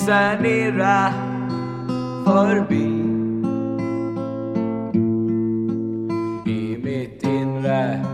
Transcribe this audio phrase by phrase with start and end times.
[0.00, 1.12] Lyser
[2.24, 2.90] förbi.
[6.46, 8.04] I mitt inre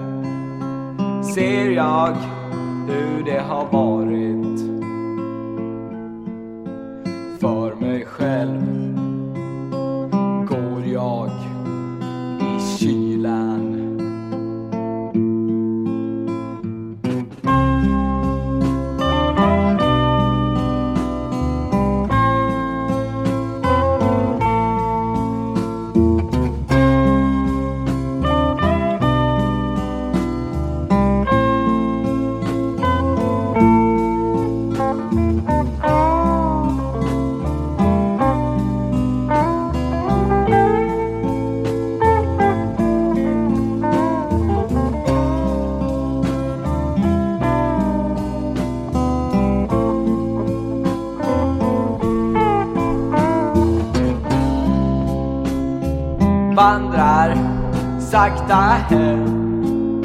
[1.35, 2.17] ser jag
[2.89, 3.96] hur det har varit.
[58.17, 58.55] Sakta
[58.89, 60.03] hem.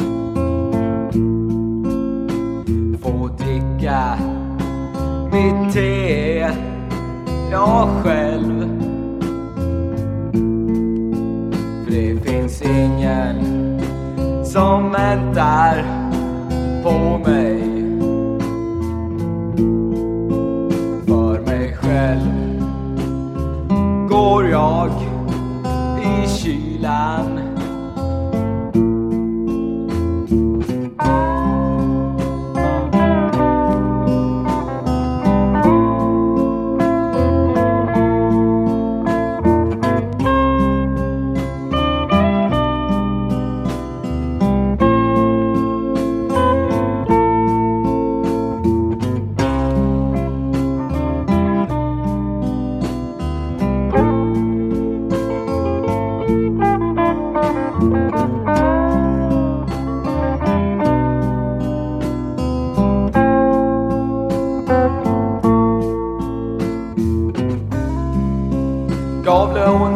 [3.02, 4.18] Får dricka
[5.32, 6.50] mitt te
[7.52, 8.80] jag själv.
[11.84, 13.38] För det finns ingen
[14.46, 15.86] som väntar
[16.84, 17.61] på mig.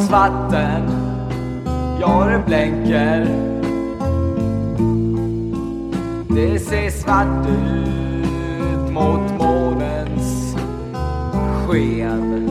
[0.05, 0.83] Gavleåns vatten,
[2.01, 3.27] ja det blänker.
[6.29, 10.55] Det ser svart ut mot månens
[11.67, 12.49] sken.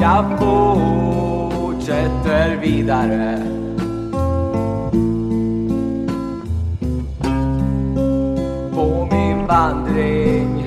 [0.00, 0.24] Jag
[1.50, 1.76] fortsätter
[2.56, 3.42] vidare.
[8.74, 10.57] På min vandring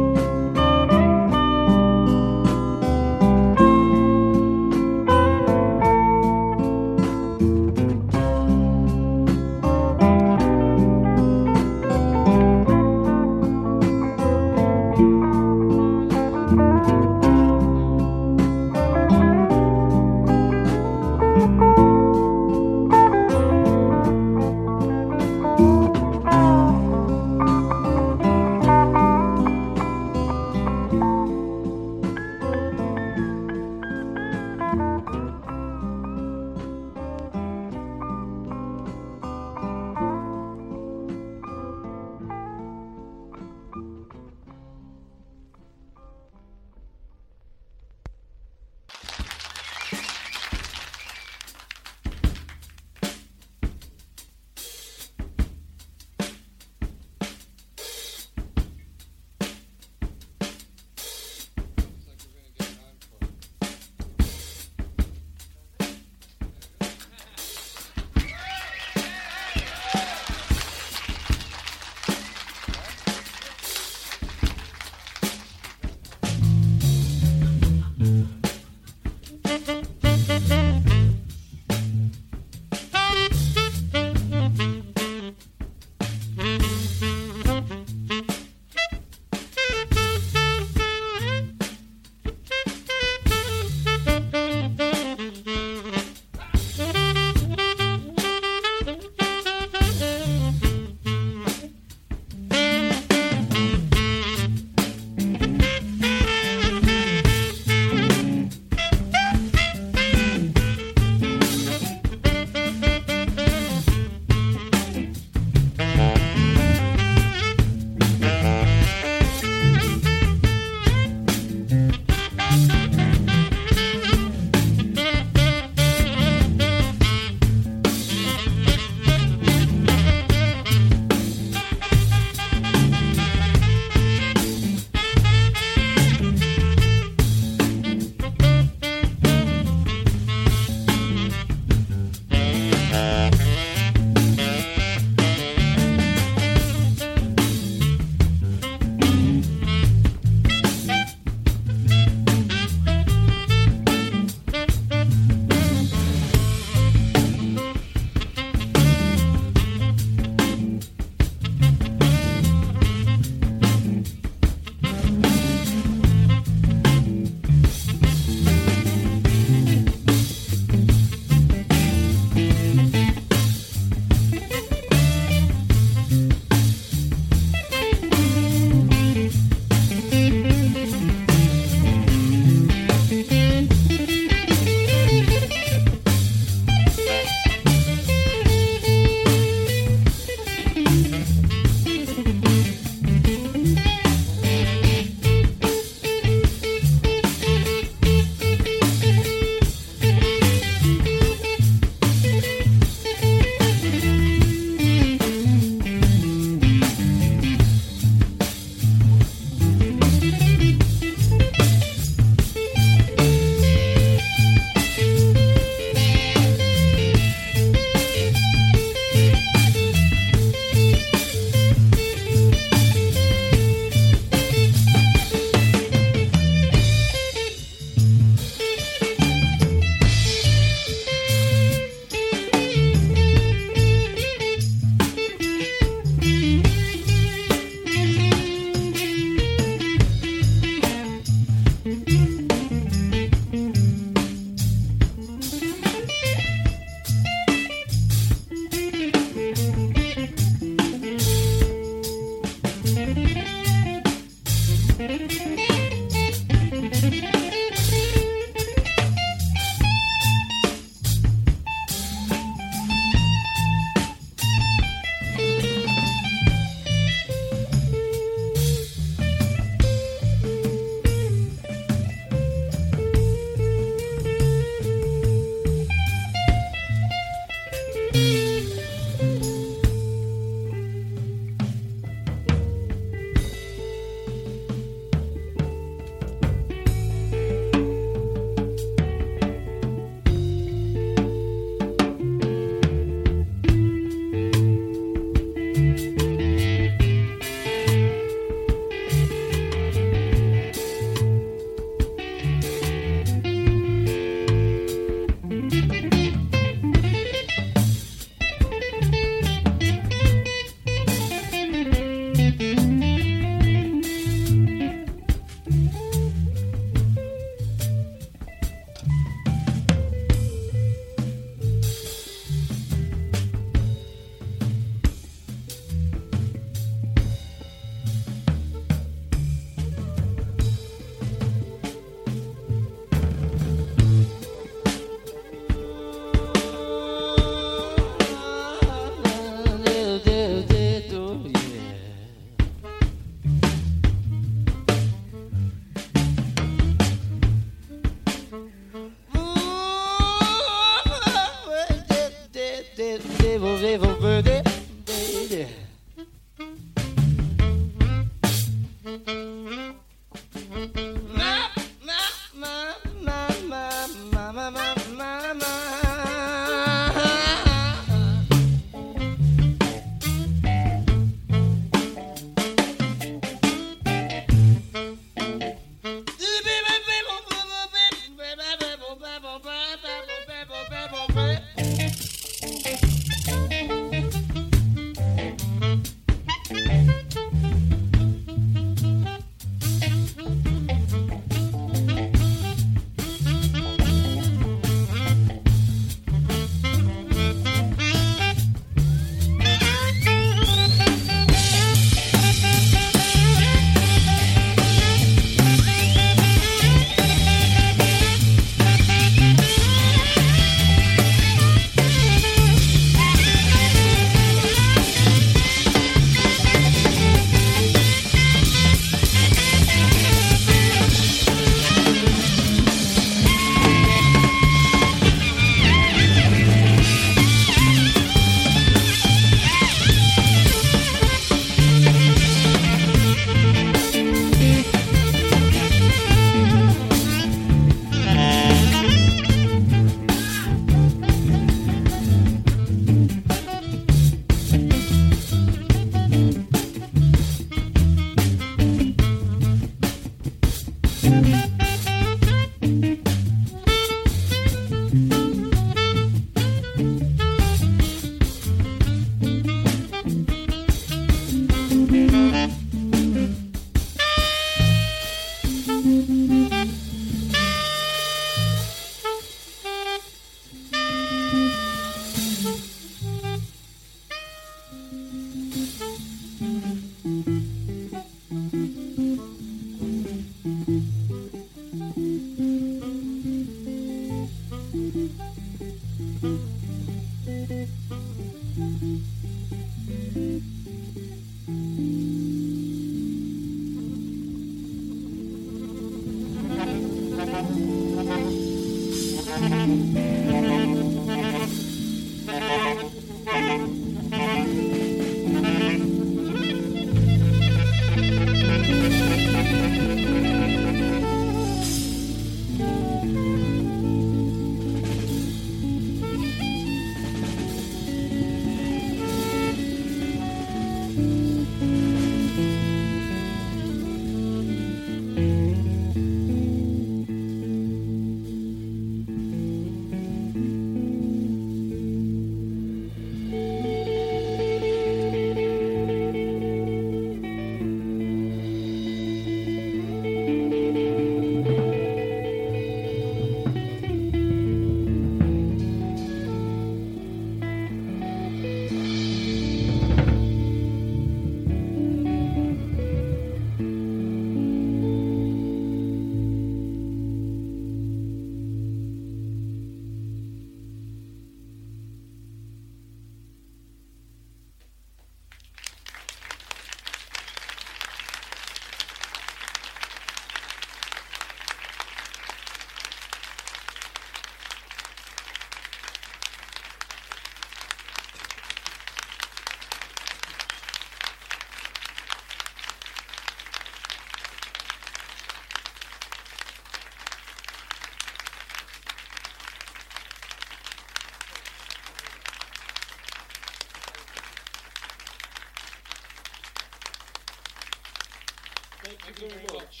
[599.36, 600.00] Thank you very much.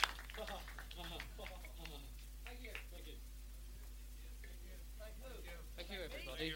[5.76, 6.54] Thank you, everybody.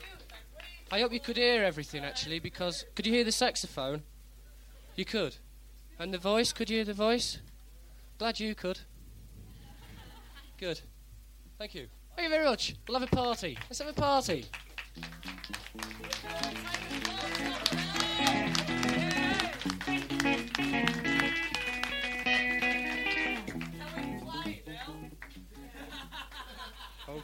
[0.90, 4.03] I hope you could hear everything actually, because could you hear the saxophone?
[4.97, 5.37] You could.
[5.99, 7.38] And the voice, could you hear the voice?
[8.19, 8.81] Glad you could.
[10.59, 10.81] Good.
[11.59, 11.87] Thank you.
[12.16, 12.77] Thank you very much.
[12.88, 13.59] We'll have a party.
[13.69, 14.47] Let's have a party.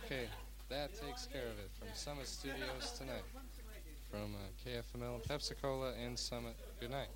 [0.06, 0.28] Okay,
[0.68, 3.24] that takes care of it from Summit Studios tonight.
[4.08, 6.54] From uh, KFML, Pepsi Cola, and Summit.
[6.78, 7.08] Good night.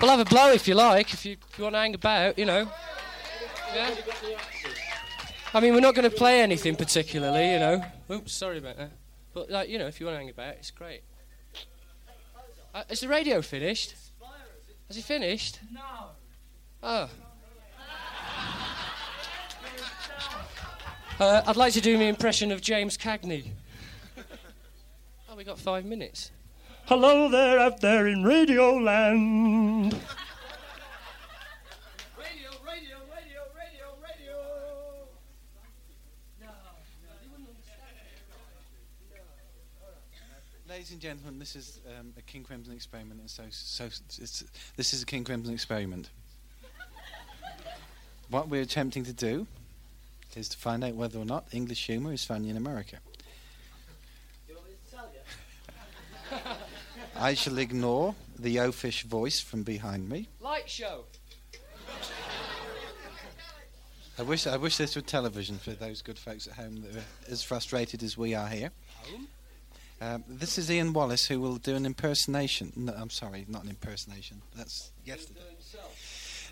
[0.00, 2.38] We'll have a blow if you like, if you, if you want to hang about,
[2.38, 2.68] you know.
[3.74, 3.90] Yeah.
[5.52, 7.84] I mean, we're not going to play anything particularly, you know.
[8.08, 8.92] Oops, sorry about that.
[9.34, 11.02] But like, you know, if you want to hang about, it's great.
[12.72, 13.94] Uh, is the radio finished?
[14.86, 15.58] Has he finished?
[15.72, 15.80] No.
[16.82, 17.08] Oh.
[21.18, 23.50] Uh, I'd like to do my impression of James Cagney.
[25.28, 26.30] oh, we got five minutes.
[26.86, 29.98] Hello there, out there in Radio Land.
[40.90, 44.42] Ladies and gentlemen, this is um, a King Crimson experiment, and so, so it's,
[44.76, 46.10] this is a King Crimson experiment.
[48.28, 49.46] what we're attempting to do
[50.34, 52.96] is to find out whether or not English humour is funny in America.
[57.14, 60.26] I shall ignore the oafish voice from behind me.
[60.40, 61.04] Light show.
[64.18, 67.04] I wish I wish this were television for those good folks at home that are
[67.30, 68.72] as frustrated as we are here.
[70.02, 72.72] Um, this is Ian Wallace who will do an impersonation.
[72.74, 74.40] No, I'm sorry, not an impersonation.
[74.56, 75.40] That's yesterday.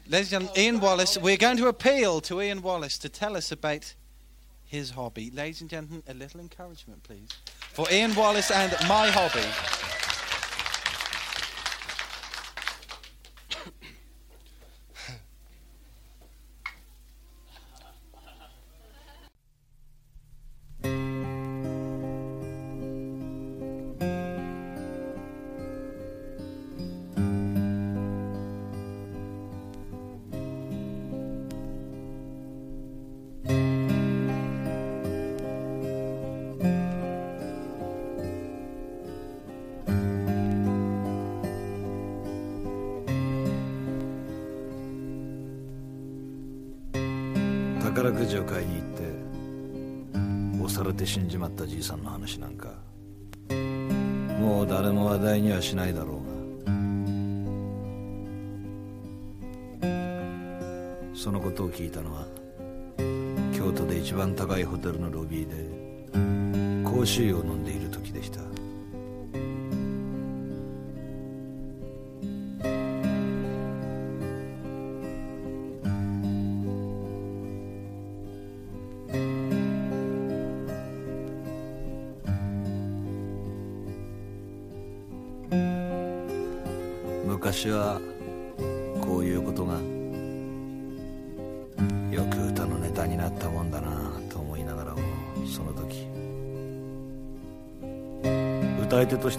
[0.06, 1.16] Ladies and gentlemen, Ian Wallace.
[1.16, 3.94] We're going to appeal to Ian Wallace to tell us about
[4.66, 5.30] his hobby.
[5.30, 7.28] Ladies and gentlemen, a little encouragement, please,
[7.72, 9.87] for Ian Wallace and my hobby.
[47.98, 48.84] 宝くじを買いに行っ
[50.60, 52.68] て押されて死んじまったじいさんの話なんか
[54.38, 56.38] もう誰も話題にはしないだろうが。
[61.12, 62.24] そのことを聞いたのは
[63.52, 65.56] 京都で一番高いホテルのロビーで
[66.88, 67.97] 香水を飲んでいる時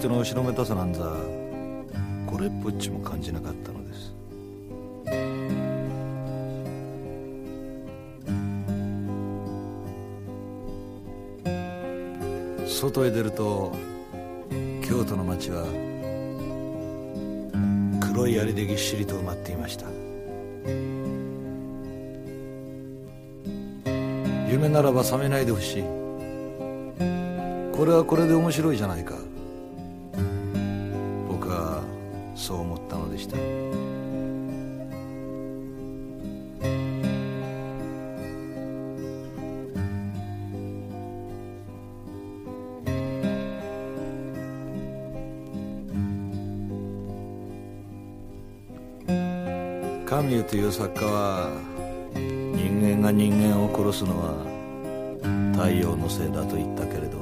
[0.00, 1.12] 歌い手としての後ろめたさなんざ
[2.26, 4.14] これっぽっちも感じなかったのです。
[12.80, 13.74] 外へ出ると
[14.82, 15.66] 京都の街は
[18.00, 19.86] 黒い槍でぎっしりと埋まっていました。
[24.50, 25.82] 夢ならば覚めないでほしい。
[27.76, 29.14] これはこれで面白いじゃないか。
[50.44, 51.50] という作家は
[52.14, 57.18] 人間が人間を殺すのは太陽のせいだと言ったけれど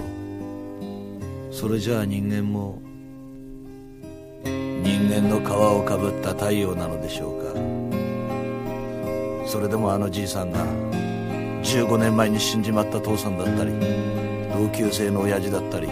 [1.51, 2.81] それじゃあ人間も
[4.44, 7.79] 人間の皮をかぶった太陽なのでしょうか。
[9.49, 10.66] それでもあのじいさんが
[11.62, 13.73] 15年前に死んじまった父さんだったり
[14.53, 15.88] 同級生の親父だったり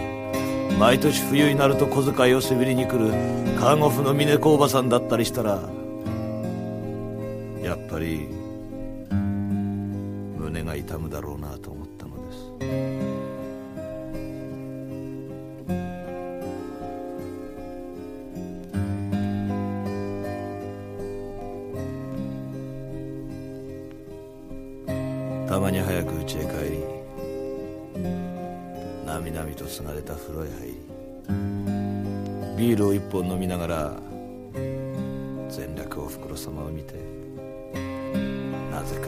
[0.77, 3.11] 毎年冬になると小遣いをせびりに来る
[3.59, 5.59] 看護婦の峰子おばさんだったりしたら
[29.17, 30.73] なみなみと継がれた風呂へ入り
[32.55, 33.93] ビールを一本飲みながら
[35.49, 36.93] 全略おふくろ様を見て
[38.71, 39.07] なぜか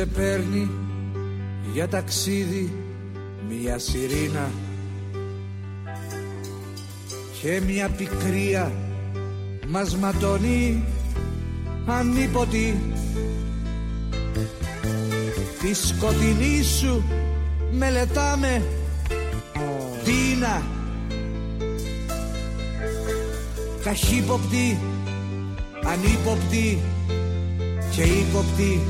[0.00, 0.70] Σε παίρνει
[1.72, 2.72] για ταξίδι
[3.48, 4.50] μια σιρήνα
[7.40, 8.72] και μια πικρία
[9.68, 10.84] μας ματώνει
[11.86, 12.80] ανίποτη.
[15.60, 17.04] Τη σκοτεινή σου
[17.70, 18.62] μελετάμε
[20.04, 20.62] πείνα
[23.84, 24.78] καχύποπτη
[25.84, 26.78] ανύποπτη
[27.90, 28.80] και ύποπτη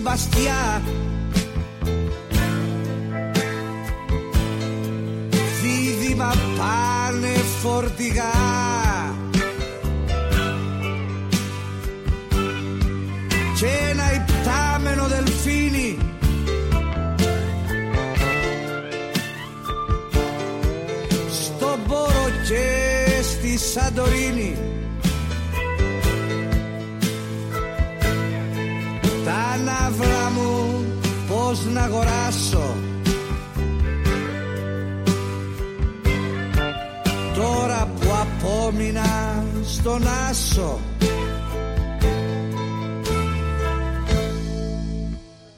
[0.00, 0.82] στην Παστιά
[5.62, 8.32] Δίδυμα πάνε φορτηγά.
[13.58, 15.98] Και ένα υπτάμενο δελφίνι.
[21.30, 24.69] Στον Πόρο και στη Σαντορίνη
[31.64, 32.74] πώς να αγοράσω.
[37.34, 40.78] Τώρα που απόμεινα στον άσο.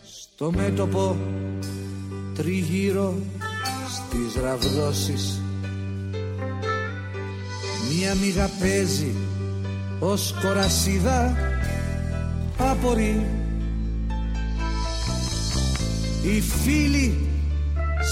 [0.02, 1.16] Στο μέτωπο
[2.34, 3.14] τριγύρω
[3.88, 5.40] στις ραβδόσεις.
[7.90, 9.14] Μία μηγα παίζει
[9.98, 11.36] ως κορασίδα
[12.58, 13.41] απορεί
[16.24, 17.28] Οι φίλοι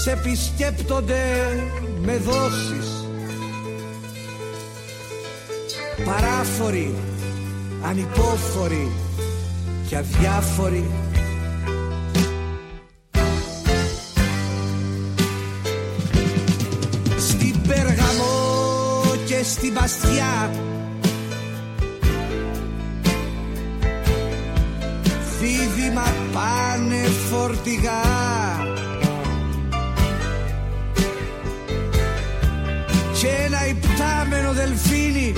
[0.03, 1.23] σε επισκέπτονται
[2.01, 3.05] με δόσεις.
[6.05, 6.93] Παράφοροι,
[7.83, 8.91] ανυπόφοροι
[9.87, 10.89] και αδιάφοροι.
[17.17, 20.51] Στην Πέργαμο και στην Παστιά
[27.63, 28.01] φορτηγά.
[33.19, 35.33] Και ένα υπτάμενο δελφίνι.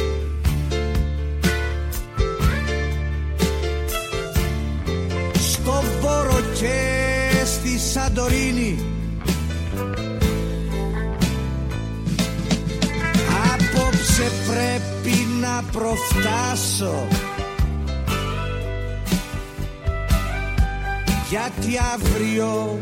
[5.33, 8.85] Στο Βόρο και στη Σαντορίνη.
[13.53, 17.07] Απόψε πρέπει να προφτάσω
[21.33, 22.79] Γιατί αύριο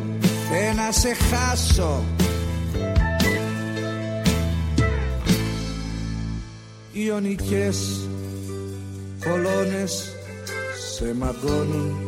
[0.50, 2.04] θε να σε χάσω.
[6.92, 8.08] Ιωνικές
[9.26, 10.16] κολόνες
[10.96, 12.00] σε μαγκώνουν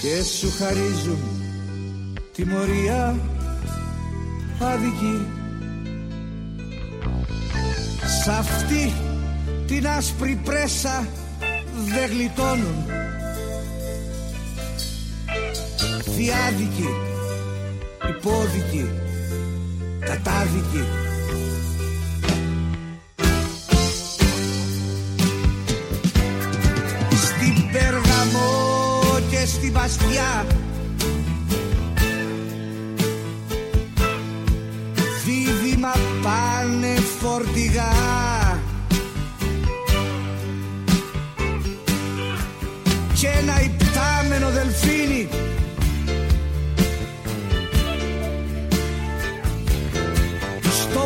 [0.00, 1.18] και σου χαρίζουν
[2.32, 3.18] τιμωρία
[4.60, 5.26] άδικη
[8.24, 8.92] Σ' αυτή
[9.66, 11.06] την άσπρη πρέσα
[11.94, 13.05] δεν γλιτώνουν
[16.16, 16.88] Διάδικοι,
[18.08, 18.90] υπόδικοι,
[20.00, 20.84] κατάδικοι
[27.10, 28.50] Στην Πέργαμο
[29.30, 30.46] και στην Παστιά.
[35.24, 35.92] Δίδυμα
[36.22, 37.92] πάνε φορτηγά.
[43.14, 45.28] Και ένα υπτάμενο δελφίνι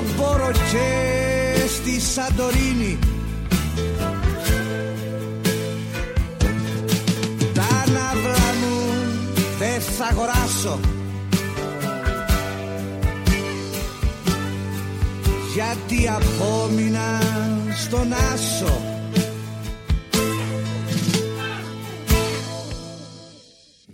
[0.03, 2.99] Στον Πόρο και στη Σαντορίνη.
[7.55, 8.93] Τα ναύλα μου
[9.59, 10.81] δεν θα αγοράσω.
[15.55, 17.21] Γιατί απόμεινα
[17.77, 18.83] στον άσο.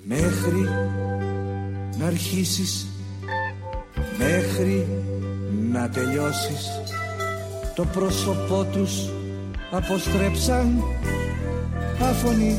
[0.03, 0.69] Μέχρι
[1.99, 2.87] να αρχίσεις
[4.19, 5.06] Μέχρι
[5.77, 6.81] να τελειώσεις.
[7.74, 8.93] Το πρόσωπό τους
[9.70, 10.83] αποστρέψαν
[12.01, 12.59] αφωνή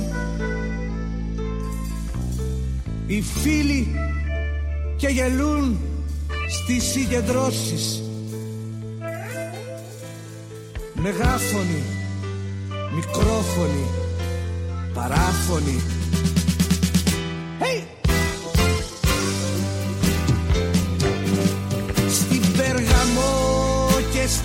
[3.07, 3.95] Οι φίλοι
[4.95, 5.79] και γελούν
[6.49, 8.01] στις συγκεντρώσεις.
[10.93, 11.83] Μεγάφωνοι,
[12.95, 13.85] μικρόφωνοι,
[14.93, 15.81] παράφωνοι.
[17.59, 17.96] Hey!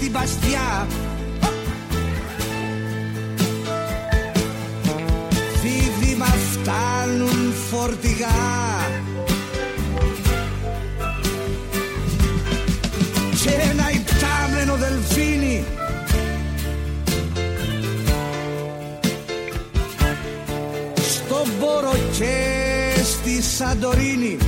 [0.03, 0.87] στην παστιά.
[5.61, 8.29] Φίδι μα φτάνουν φορτηγά.
[13.43, 15.65] Και ένα υπτάμενο δελφίνι.
[20.97, 22.35] Στον Πόρο και
[23.03, 24.39] στη Σαντορίνη.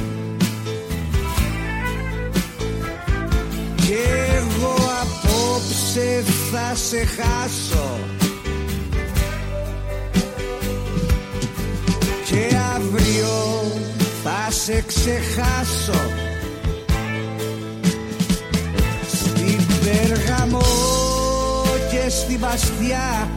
[5.95, 7.99] Απόψε θα σε χάσω.
[12.25, 13.63] Και αύριο
[14.25, 16.01] θα σε ξεχάσω.
[19.13, 20.61] Στην Περγαμό
[21.91, 23.31] και στη Βαστιά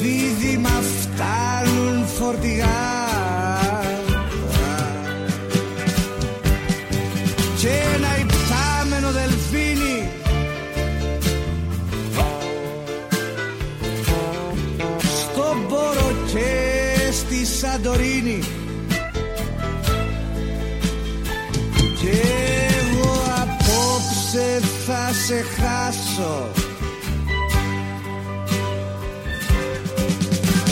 [0.00, 2.71] Δίδυμα φτάνουν φορτηγά
[25.32, 26.50] θα σε χάσω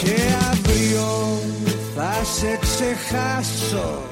[0.03, 0.17] Και
[0.51, 1.39] αύριο
[1.95, 4.10] θα σε ξεχάσω